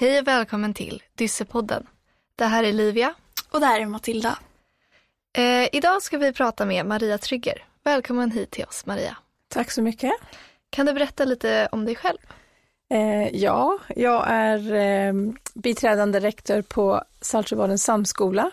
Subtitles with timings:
[0.00, 1.86] Hej och välkommen till Dyssepodden.
[2.36, 3.14] Det här är Livia.
[3.50, 4.38] Och det här är Matilda.
[5.38, 7.64] Eh, idag ska vi prata med Maria Trygger.
[7.84, 9.16] Välkommen hit till oss Maria.
[9.48, 10.12] Tack så mycket.
[10.70, 12.18] Kan du berätta lite om dig själv?
[12.90, 15.12] Eh, ja, jag är eh,
[15.54, 18.50] biträdande rektor på Saltsjöbadens samskola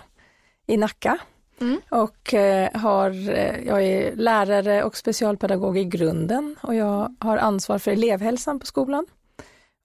[0.68, 1.18] i Nacka.
[1.62, 1.82] Mm.
[1.90, 7.80] Och eh, har, eh, jag är lärare och specialpedagog i grunden och jag har ansvar
[7.80, 9.06] för elevhälsan på skolan.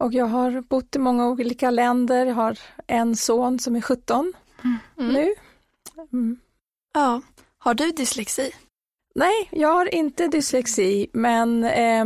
[0.01, 4.33] Och jag har bott i många olika länder, jag har en son som är 17
[4.65, 5.13] mm.
[5.13, 5.35] nu.
[6.13, 6.39] Mm.
[6.95, 7.21] Ja,
[7.59, 8.53] har du dyslexi?
[9.15, 12.05] Nej, jag har inte dyslexi, men eh,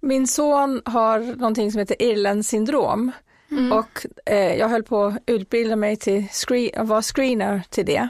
[0.00, 3.12] min son har någonting som heter Irlands syndrom.
[3.50, 3.72] Mm.
[3.72, 8.08] Och eh, jag höll på att utbilda mig till screen, vara screener till det.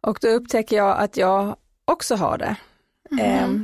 [0.00, 2.56] Och då upptäcker jag att jag också har det.
[3.10, 3.20] Mm.
[3.20, 3.60] Eh,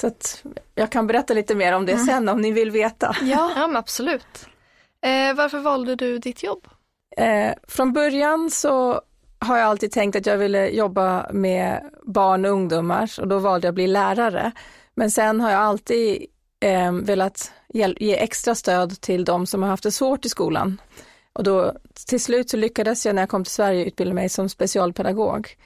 [0.00, 0.44] så att
[0.74, 2.06] jag kan berätta lite mer om det mm.
[2.06, 3.16] sen om ni vill veta.
[3.22, 4.46] Ja, ja absolut.
[5.02, 6.66] Eh, varför valde du ditt jobb?
[7.16, 9.00] Eh, från början så
[9.38, 13.66] har jag alltid tänkt att jag ville jobba med barn och ungdomar och då valde
[13.66, 14.52] jag att bli lärare.
[14.94, 16.26] Men sen har jag alltid
[16.60, 20.80] eh, velat ge extra stöd till de som har haft det svårt i skolan.
[21.32, 21.72] Och då
[22.06, 25.56] till slut så lyckades jag när jag kom till Sverige utbilda mig som specialpedagog.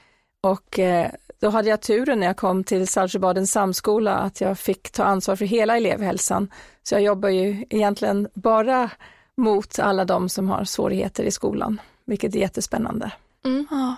[0.41, 1.11] Och eh,
[1.43, 5.35] då hade jag turen när jag kom till Saltsjöbadens samskola att jag fick ta ansvar
[5.35, 6.51] för hela elevhälsan.
[6.83, 8.89] Så jag jobbar ju egentligen bara
[9.37, 13.11] mot alla de som har svårigheter i skolan, vilket är jättespännande.
[13.45, 13.67] Mm.
[13.69, 13.95] Ja.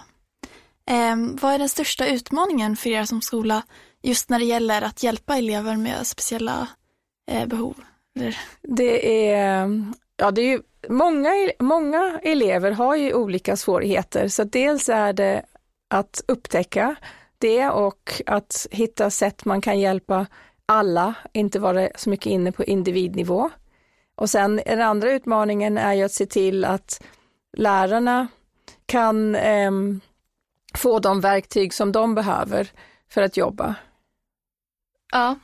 [0.94, 3.64] Eh, vad är den största utmaningen för er som skola
[4.02, 6.68] just när det gäller att hjälpa elever med speciella
[7.32, 7.76] eh, behov?
[8.62, 9.84] Det är,
[10.18, 15.46] ja det är ju, många, många elever har ju olika svårigheter, så dels är det
[15.90, 16.96] att upptäcka
[17.38, 20.25] det och att hitta sätt man kan hjälpa
[20.66, 23.50] alla, inte vara så mycket inne på individnivå.
[24.16, 27.04] Och sen den andra utmaningen är ju att se till att
[27.58, 28.27] lärarna
[28.86, 29.71] kan eh,
[30.73, 32.71] få de verktyg som de behöver
[33.10, 33.76] för att jobba.
[35.11, 35.36] Ja.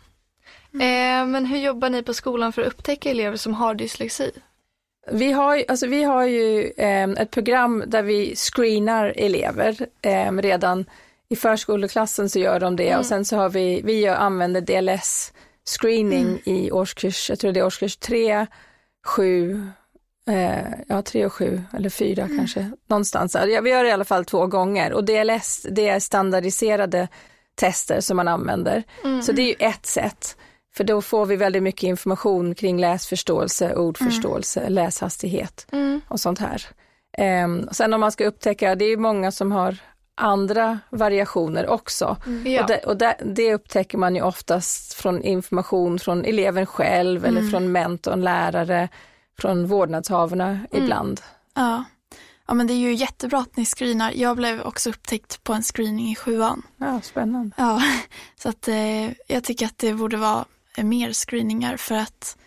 [0.74, 4.32] Eh, men hur jobbar ni på skolan för att upptäcka elever som har dyslexi?
[5.12, 10.86] Vi har, alltså vi har ju eh, ett program där vi screenar elever eh, redan
[11.32, 13.00] i förskoleklassen så gör de det mm.
[13.00, 15.34] och sen så har vi, vi använder DLS
[15.66, 16.40] screening mm.
[16.46, 18.48] i årskurs, jag tror det är årskurs 3,
[19.06, 19.68] 7,
[20.30, 22.38] eh, ja 3 och 7 eller 4 mm.
[22.38, 23.36] kanske, någonstans.
[23.48, 27.08] Ja, vi gör det i alla fall två gånger och DLS det är standardiserade
[27.56, 28.84] tester som man använder.
[29.04, 29.22] Mm.
[29.22, 30.38] Så det är ju ett sätt.
[30.74, 34.74] För då får vi väldigt mycket information kring läsförståelse, ordförståelse, mm.
[34.74, 36.02] läshastighet mm.
[36.08, 36.66] och sånt här.
[37.46, 39.78] Um, sen om man ska upptäcka, det är många som har
[40.22, 42.18] andra variationer också.
[42.26, 42.52] Mm.
[42.52, 42.62] Ja.
[42.62, 47.40] Och, det, och det, det, upptäcker man ju oftast från information från eleven själv eller
[47.40, 47.52] mm.
[47.52, 48.90] från mentorn, lärare,
[49.40, 50.66] från vårdnadshavarna mm.
[50.72, 51.22] ibland.
[51.56, 51.84] Ja.
[52.48, 54.12] ja, men det är ju jättebra att ni screenar.
[54.16, 56.62] Jag blev också upptäckt på en screening i sjuan.
[56.78, 57.56] Ja, spännande.
[57.58, 57.82] Ja,
[58.36, 60.46] så att eh, jag tycker att det borde vara
[60.78, 62.38] mer screeningar för att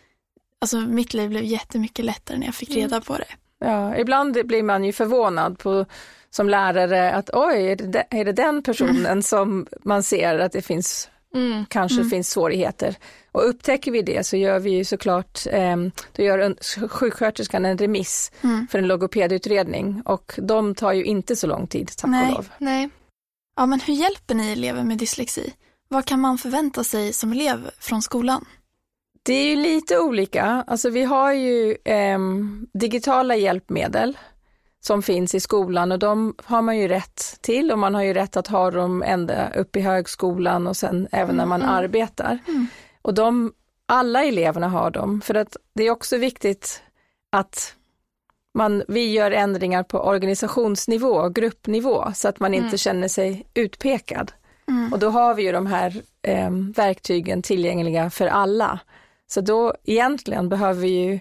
[0.59, 2.81] alltså, mitt liv blev jättemycket lättare när jag fick mm.
[2.81, 3.27] reda på det.
[3.59, 5.87] Ja, ibland blir man ju förvånad på
[6.35, 9.23] som lärare att oj, är det, är det den personen mm.
[9.23, 11.65] som man ser att det finns, mm.
[11.69, 12.11] kanske mm.
[12.11, 12.97] finns svårigheter.
[13.33, 15.77] Och upptäcker vi det så gör vi ju såklart, eh,
[16.13, 16.57] då gör en,
[16.89, 18.67] sjuksköterskan en remiss mm.
[18.71, 22.49] för en logopedutredning och de tar ju inte så lång tid, tack nej, och lov.
[22.59, 22.91] Nej.
[23.57, 25.53] Ja, men hur hjälper ni elever med dyslexi?
[25.89, 28.45] Vad kan man förvänta sig som elev från skolan?
[29.23, 30.65] Det är ju lite olika.
[30.67, 32.19] Alltså vi har ju eh,
[32.73, 34.17] digitala hjälpmedel
[34.87, 38.15] som finns i skolan och de har man ju rätt till och man har ju
[38.15, 41.75] rätt att ha dem ända upp i högskolan och sen även när man mm.
[41.75, 42.39] arbetar.
[42.49, 42.67] Mm.
[43.03, 43.53] Och de,
[43.87, 46.83] alla eleverna har dem för att det är också viktigt
[47.33, 47.75] att
[48.55, 52.79] man, vi gör ändringar på organisationsnivå, gruppnivå, så att man inte mm.
[52.79, 54.33] känner sig utpekad.
[54.69, 54.93] Mm.
[54.93, 58.79] Och då har vi ju de här eh, verktygen tillgängliga för alla.
[59.27, 61.21] Så då egentligen behöver vi ju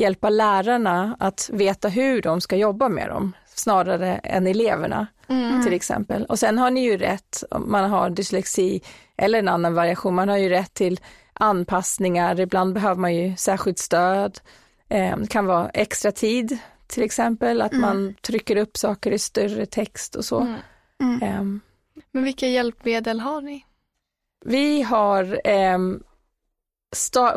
[0.00, 5.62] hjälpa lärarna att veta hur de ska jobba med dem, snarare än eleverna mm.
[5.62, 6.24] till exempel.
[6.24, 8.80] Och sen har ni ju rätt, om man har dyslexi
[9.16, 11.00] eller en annan variation, man har ju rätt till
[11.32, 14.38] anpassningar, ibland behöver man ju särskilt stöd.
[14.88, 17.80] Eh, det kan vara extra tid till exempel, att mm.
[17.80, 20.56] man trycker upp saker i större text och så.
[21.02, 21.22] Mm.
[21.22, 21.60] Eh,
[22.12, 23.64] men vilka hjälpmedel har ni?
[24.44, 25.78] Vi har eh,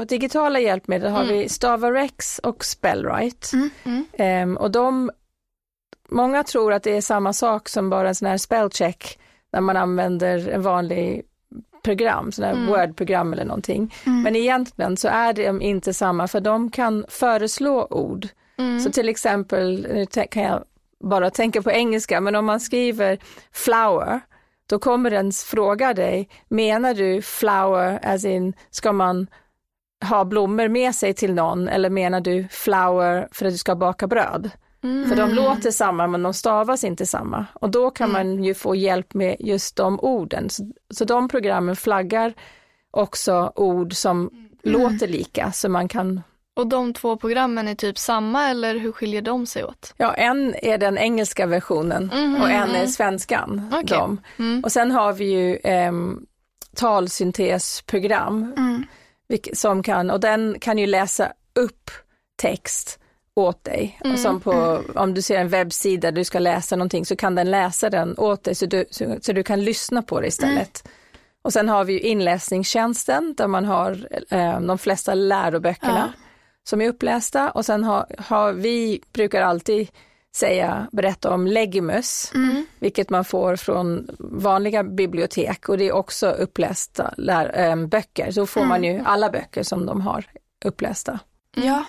[0.07, 1.38] digitala hjälpmedel har mm.
[1.38, 3.47] vi Stavarex och Spellwrite.
[3.53, 3.69] Mm.
[3.83, 4.55] Mm.
[4.55, 5.11] Eh, och de,
[6.09, 9.19] många tror att det är samma sak som bara en sån här spellcheck
[9.51, 11.21] när man använder en vanlig
[11.83, 12.67] program, sån här mm.
[12.67, 13.94] Word-program eller någonting.
[14.05, 14.21] Mm.
[14.21, 18.27] Men egentligen så är de inte samma för de kan föreslå ord
[18.57, 18.79] Mm.
[18.79, 20.63] Så till exempel, nu kan jag
[21.00, 23.19] bara tänka på engelska, men om man skriver
[23.51, 24.21] flower,
[24.67, 29.27] då kommer den fråga dig, menar du flower as in, ska man
[30.09, 34.07] ha blommor med sig till någon eller menar du flower för att du ska baka
[34.07, 34.50] bröd?
[34.83, 35.09] Mm.
[35.09, 38.75] För de låter samma men de stavas inte samma och då kan man ju få
[38.75, 40.50] hjälp med just de orden.
[40.50, 42.33] Så, så de programmen flaggar
[42.91, 44.29] också ord som
[44.63, 46.21] låter lika så man kan
[46.55, 49.94] Och de två programmen är typ samma eller hur skiljer de sig åt?
[49.97, 53.73] Ja, en är den engelska versionen Mhm, och en är svenskan.
[53.85, 54.21] De.
[54.39, 54.63] Mm.
[54.63, 56.25] Och sen har vi ju ehm,
[56.75, 58.83] talsyntesprogram Mm.
[59.53, 61.91] Som kan, och den kan ju läsa upp
[62.35, 62.99] text
[63.35, 63.99] åt dig.
[64.03, 67.35] Och som på, om du ser en webbsida där du ska läsa någonting så kan
[67.35, 70.87] den läsa den åt dig så du, så, så du kan lyssna på det istället.
[71.41, 76.13] Och sen har vi ju inläsningstjänsten där man har eh, de flesta läroböckerna
[76.63, 79.87] som är upplästa och sen har, har vi, brukar alltid
[80.35, 82.65] säga, berätta om Legimus, Mm.
[82.80, 88.31] vilket man får från vanliga bibliotek och det är också upplästa lär, ähm, böcker.
[88.31, 90.25] Så får man ju alla böcker som de har
[90.65, 91.19] upplästa.
[91.56, 91.85] Ja.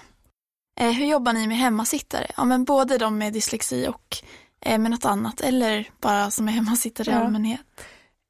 [0.81, 2.27] Eh, hur jobbar ni med hemmasittare?
[2.37, 4.17] Ja, men både de med dyslexi och
[4.61, 7.21] eh, med något annat eller bara som är hemmasittare i Ja.
[7.21, 7.61] allmänhet?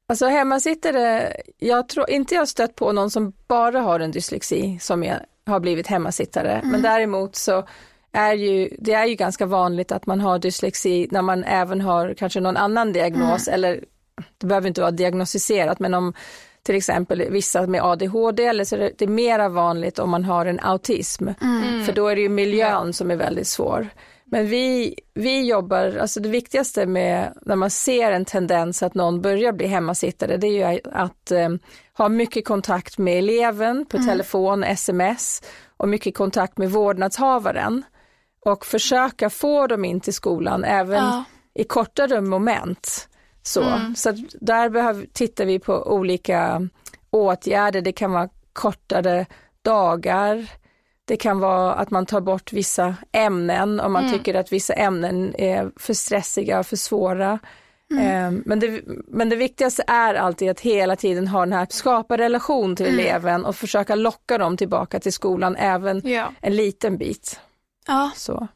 [0.09, 5.03] Alltså hemmasittare, jag tror inte jag stött på någon som bara har en dyslexi som
[5.03, 6.61] är, har blivit hemmasittare.
[6.63, 7.67] Men däremot så
[8.15, 12.13] är ju, det är ju ganska vanligt att man har dyslexi när man även har
[12.13, 13.83] kanske någon annan diagnos eller
[14.37, 16.13] det behöver inte vara diagnostiserat men om
[16.63, 20.23] till exempel vissa med ADHD eller så är det, det är mera vanligt om man
[20.23, 21.27] har en autism.
[21.85, 23.87] För då är det ju miljön som är väldigt svår.
[24.25, 29.21] Men vi, vi jobbar, alltså det viktigaste med när man ser en tendens att någon
[29.21, 31.49] börjar bli hemmasittare, det är ju att eh,
[31.97, 35.41] ha mycket kontakt med eleven på telefon, sms
[35.77, 37.83] och mycket kontakt med vårdnadshavaren.
[38.45, 41.23] Och försöka få dem in till skolan även Ja.
[41.53, 43.09] i kortare moment.
[43.43, 43.63] Så,
[43.95, 46.69] så att där behöver, tittar vi på olika
[47.09, 47.81] åtgärder.
[47.81, 49.25] Det kan vara kortare
[49.61, 50.49] dagar.
[51.05, 55.35] Det kan vara att man tar bort vissa ämnen om man tycker att vissa ämnen
[55.35, 57.39] är för stressiga och för svåra.
[57.91, 62.17] Eh, Men, det, men det viktigaste är alltid att hela tiden ha den här, skapa
[62.17, 66.31] relation till eleven och försöka locka dem tillbaka till skolan även Ja.
[66.41, 67.39] en liten bit.
[67.87, 68.11] Ja.
[68.15, 68.47] Så.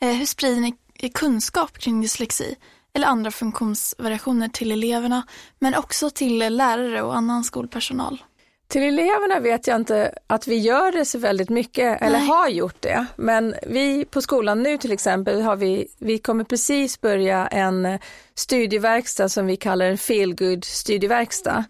[0.00, 0.74] Eh, hur sprider ni
[1.14, 2.56] kunskap kring dyslexi
[2.94, 5.26] eller andra funktionsvariationer till eleverna
[5.58, 8.22] men också till lärare och annan skolpersonal?
[8.68, 12.28] Till eleverna vet jag inte att vi gör det så väldigt mycket, eller Nej.
[12.28, 13.06] har gjort det.
[13.16, 18.00] Men vi på skolan nu till exempel har vi, vi kommer precis börja en eh,
[18.34, 21.64] studieverkstad som vi kallar en feel good studieverkstad.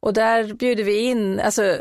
[0.00, 1.80] Och där bjuder vi in, alltså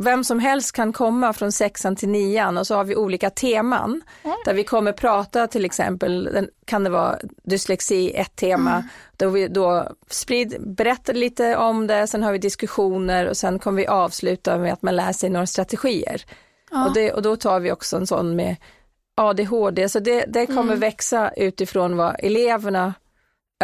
[0.00, 4.02] vem som helst kan komma från sexan till nian och så har vi olika teman
[4.44, 8.84] där vi kommer prata till exempel, den- kan det vara dyslexi, ett tema,
[9.16, 13.82] då vi då sprid, berättar lite om det, sen har vi diskussioner och sen kommer
[13.82, 16.22] vi avsluta med att man lär sig några strategier.
[16.70, 16.86] Ja.
[16.86, 18.56] Och, det, och då tar vi också en sån med
[19.16, 22.94] ADHD, så det, det kommer växa utifrån vad eleverna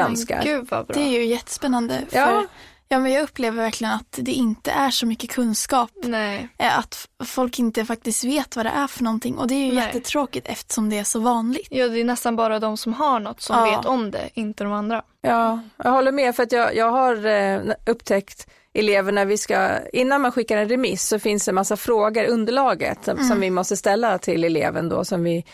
[0.01, 0.37] önskar.
[0.37, 0.95] Men gud vad bra.
[0.97, 1.99] Det är ju jättespännande.
[2.11, 2.45] För, Ja.
[2.93, 2.99] Ja.
[2.99, 5.91] men jag upplever verkligen att det inte är så mycket kunskap.
[6.05, 6.49] Nej.
[6.59, 9.39] Eh, Att folk inte faktiskt vet vad det är för någonting.
[9.39, 9.85] Och det är ju Nej.
[9.85, 11.67] jättetråkigt eftersom det är så vanligt.
[11.71, 13.77] Ja, det är nästan bara de som har något som Ja.
[13.77, 15.03] vet om det, inte de andra.
[15.21, 20.21] Ja, jag håller med för att jag, jag har eh, upptäckt eleverna, vi ska, innan
[20.21, 23.77] man skickar en remiss så finns det en massa frågor, underlaget som, som vi måste
[23.77, 25.45] ställa till eleven då som vi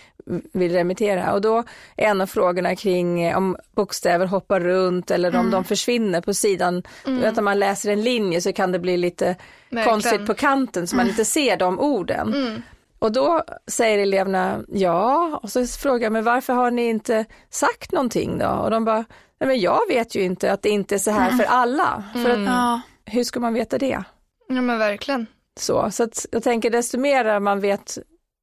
[0.53, 1.65] vill remittera och då
[1.97, 6.35] är en av frågorna kring eh, om bokstäver hoppar runt eller om de försvinner på
[6.35, 6.83] sidan.
[7.05, 9.85] Du vet, när man läser en linje så kan det bli lite Verkligen.
[9.89, 12.35] konstigt på kanten så man inte ser de orden.
[12.35, 12.63] Mm.
[12.99, 17.93] Och då säger eleverna ja, och så frågar jag men varför har ni inte sagt
[17.93, 18.49] någonting då?
[18.49, 19.05] Och de bara,
[19.41, 22.05] nej men jag vet ju inte att det inte är så här för alla.
[22.13, 24.03] För att, Ja, hur ska man veta det?
[24.49, 25.27] Ja men verkligen.
[25.61, 27.99] Så, så att jag tänker desto mer man vet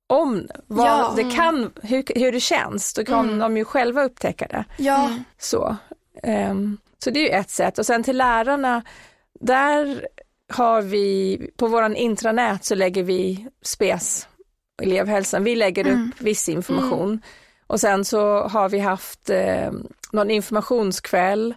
[0.08, 1.14] om vad Ja.
[1.16, 4.66] det kan, hur, hur det känns, då kan de ju själva upptäcka det.
[4.78, 5.10] ja.
[5.38, 5.78] Så,
[6.24, 7.80] Ehm, så det är ju ett sätt.
[7.80, 8.82] Och sen till lärarna,
[9.40, 10.08] där
[10.54, 14.28] har vi, på våran intranät så lägger vi SPES,
[14.82, 17.22] elevhälsan, vi lägger upp viss information.
[17.68, 19.72] Och sen så har vi haft eh,
[20.12, 21.54] någon informationskväll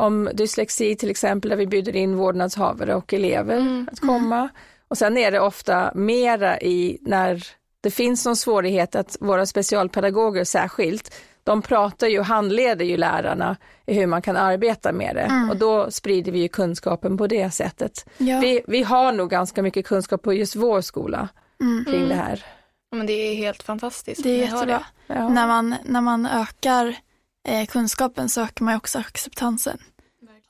[0.00, 4.48] om dyslexi till exempel, där vi bjuder in vårdnadshavare och elever att komma.
[4.88, 7.46] Och sen är det ofta mera i när
[7.80, 11.14] det finns någon svårighet att våra specialpedagoger särskilt,
[11.44, 15.56] de pratar ju och handleder ju lärarna i hur man kan arbeta med det och
[15.56, 18.10] då sprider vi ju kunskapen på det sättet.
[18.18, 18.40] Ja.
[18.40, 21.28] Vi, vi har nog ganska mycket kunskap på just vår skola
[21.86, 22.44] kring det här.
[22.96, 24.22] Men det är helt fantastiskt.
[24.22, 24.82] Det är jättebra.
[25.06, 25.28] Ja.
[25.28, 26.96] När, man, när man ökar
[27.48, 29.78] eh, kunskapen så ökar man också acceptansen.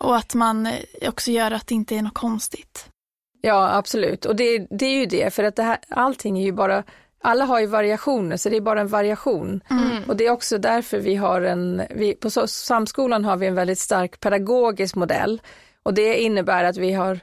[0.00, 2.90] Och att man eh, också gör att det inte är något konstigt.
[3.40, 4.24] Ja, absolut.
[4.24, 6.82] Och det, det är ju det, för att det här, allting är ju bara,
[7.22, 9.60] alla har ju variationer, så det är bara en variation.
[9.70, 10.04] Mm.
[10.08, 13.78] Och det är också därför vi har en, vi, på Samskolan har vi en väldigt
[13.78, 15.42] stark pedagogisk modell.
[15.82, 17.20] Och det innebär att vi har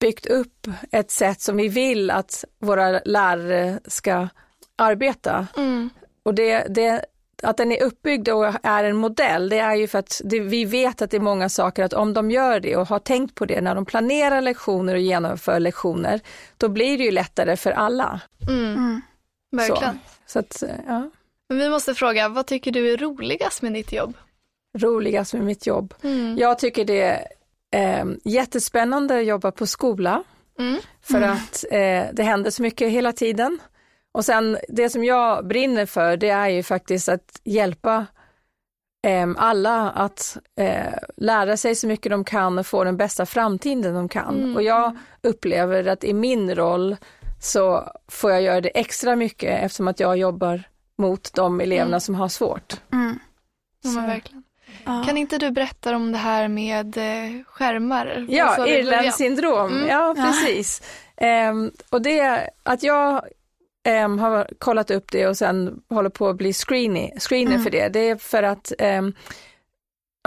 [0.00, 4.28] byggt upp ett sätt som vi vill att våra lärare ska
[4.76, 5.46] arbeta.
[5.56, 5.90] Mm.
[6.22, 7.04] Och det, det,
[7.42, 10.64] att den är uppbyggd och är en modell, det är ju för att det, vi
[10.64, 13.44] vet att det är många saker, att om de gör det och har tänkt på
[13.44, 16.20] det när de planerar lektioner och genomför lektioner,
[16.56, 18.20] då blir det ju lättare för alla.
[18.48, 18.74] Mm.
[18.74, 19.00] Mm.
[19.52, 19.98] Verkligen.
[20.26, 21.10] Så att, ja,
[21.48, 24.14] Men vi måste fråga, vad tycker du är roligast med ditt jobb?
[24.78, 25.94] roligast med mitt jobb.
[26.02, 26.38] Mm.
[26.38, 27.26] Jag tycker det
[27.70, 30.22] är eh, jättespännande att jobba på skola,
[30.58, 30.80] Mm.
[31.02, 33.58] för att eh, det händer så mycket hela tiden.
[34.16, 38.06] Och sen det som jag brinner för, det är ju faktiskt att hjälpa
[39.06, 43.94] eh, alla att eh, lära sig så mycket de kan och få den bästa framtiden
[43.94, 44.36] de kan.
[44.36, 44.56] Mm.
[44.56, 46.96] Och jag upplever att i min roll
[47.40, 50.62] så får jag göra det extra mycket eftersom att jag jobbar
[50.98, 52.00] mot de eleverna Mm.
[52.00, 52.76] som har svårt.
[52.92, 53.18] Mm.
[53.82, 54.42] Ja, verkligen.
[54.84, 55.02] Ja.
[55.06, 58.26] Kan inte du berätta om det här med eh, skärmar?
[58.28, 58.98] Ja, Vad sa du i början?
[59.00, 59.72] Irlands syndrom.
[59.72, 59.88] Mm.
[59.88, 60.22] Ja, Ja.
[60.24, 60.82] precis.
[61.16, 63.24] Ehm, och det att jag
[63.86, 67.62] ehm, har kollat upp det och sen håller på att bli screening, screener Mm.
[67.62, 69.14] för det, det är för att ehm,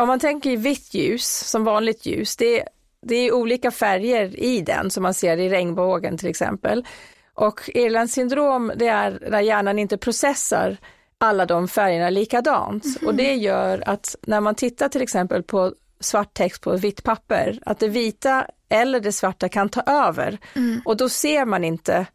[0.02, 2.64] om man tänker i vitt ljus som vanligt ljus, det,
[3.02, 6.86] det är olika färger i den som man ser i regnbågen till exempel.
[7.34, 10.78] Och Irlands syndrom, det är när hjärnan inte processar
[11.18, 12.86] alla de färgerna likadant.
[13.06, 17.60] Och det gör att när man tittar till exempel på svart text på vitt papper,
[17.66, 20.38] att det vita eller det svarta kan ta över.
[20.56, 20.82] Mm.
[20.86, 22.06] Och då ser man inte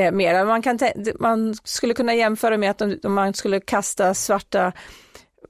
[0.00, 0.44] eh, mer.
[0.44, 0.78] Man, kan
[1.18, 4.72] man skulle kunna jämföra med att om, om man skulle kasta svarta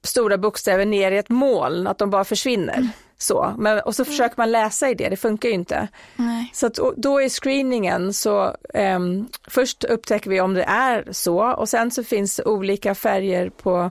[0.03, 2.89] stora bokstäver ner i ett moln, att de bara försvinner.
[3.19, 3.55] Så.
[3.59, 5.89] Men, och så försöker man läsa i det, det funkar ju inte.
[6.17, 6.51] Nej.
[6.55, 11.69] Så att, då i screeningen så ehm, först upptäcker vi om det är så och
[11.69, 13.91] sen så finns olika färger på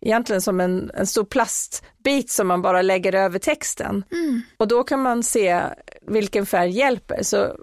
[0.00, 4.04] egentligen som en, en stor plastbit som man bara lägger över texten.
[4.12, 4.42] Mm.
[4.56, 5.60] Och då kan man se
[6.06, 7.22] vilken färg hjälper.
[7.22, 7.56] Så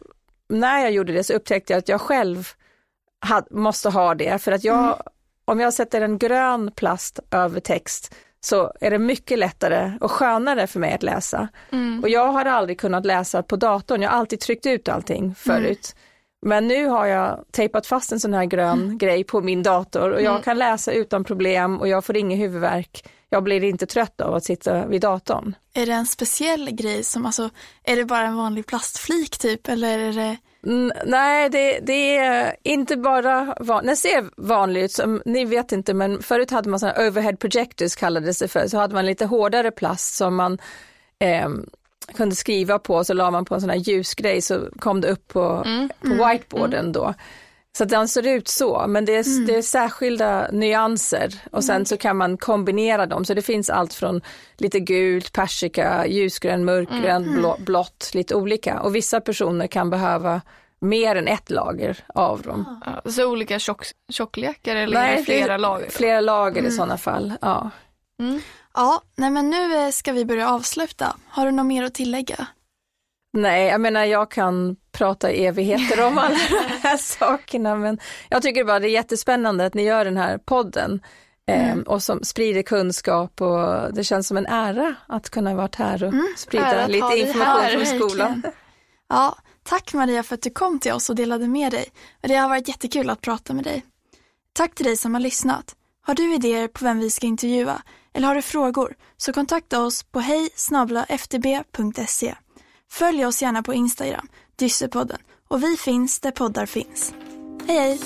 [0.54, 2.48] när jag gjorde det så upptäckte jag att jag själv
[3.26, 5.02] had, måste ha det för att jag,
[5.46, 10.68] om jag sätter en grön plast över text så är det mycket lättare och skönare
[10.68, 11.48] för mig att läsa.
[11.72, 12.00] Mm.
[12.04, 15.96] Och jag har aldrig kunnat läsa på datorn, jag har alltid tryckt ut allting förut.
[16.46, 20.22] Men nu har jag tejpat fast en sån här grön grej på min dator och
[20.22, 20.42] jag Mm.
[20.42, 23.10] kan läsa utan problem och jag får ingen huvudvärk.
[23.34, 25.56] Jag blir inte trött av att sitta vid datorn.
[25.74, 27.50] Är det en speciell grej som, alltså,
[27.84, 32.56] är det bara en vanlig plastflik typ eller är det Mm, nej, det, det är
[32.64, 36.80] inte bara van, det ser vanligt ut, som, ni vet inte, men förut hade man
[36.80, 40.58] sådana overhead projectors kallades det för, så hade man lite hårdare plast som man
[41.20, 41.66] ehm,
[42.16, 45.28] kunde skriva på, så la man på en sån här ljusgrej så kom det upp
[45.28, 45.90] på, Mm.
[46.02, 47.14] på whiteboarden då.
[47.78, 51.86] Så att den ser ut så, men det är, det är särskilda nyanser och sen
[51.86, 53.26] så kan man kombinera dem.
[53.26, 54.22] Så det finns allt från
[54.58, 58.80] lite gult, persika, ljusgrön, mörkgrön, blå, blått, lite olika.
[58.80, 60.42] Och vissa personer kan behöva
[60.80, 62.82] mer än ett lager av dem.
[62.86, 65.90] Ja, så olika tjock, tjocklekar eller det flera lager?
[65.90, 67.70] Flera lager i sådana fall, ja.
[68.20, 68.42] Mm.
[68.74, 71.16] Ja, nej men nu eh, ska vi börja avsluta.
[71.28, 72.48] Har du något mer att tillägga?
[73.34, 78.00] Nej, jag menar jag kan prata i evigheter om alla de här sakerna, men
[78.30, 81.02] jag tycker bara det är jättespännande att ni gör den här podden
[81.48, 86.04] eh, och som sprider kunskap och det känns som en ära att kunna varit här
[86.04, 88.28] och Ära sprida lite information här, från skolan.
[88.28, 88.52] verkligen.
[89.10, 91.86] Ja, tack Maria för att du kom till oss och delade med dig.
[92.22, 93.84] Det har varit jättekul att prata med dig.
[94.54, 95.76] Tack till dig som har lyssnat.
[96.06, 97.82] Har du idéer på vem vi ska intervjua
[98.14, 100.50] eller har du frågor så kontakta oss på hej
[101.10, 102.36] ftb.se.
[102.94, 107.14] Följ oss gärna på Instagram, Dyssepodden och vi finns där poddar finns.
[107.68, 108.00] Hej hej!